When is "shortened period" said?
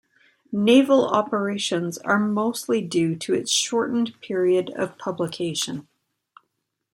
3.51-4.71